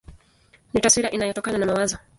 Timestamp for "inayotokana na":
1.11-1.65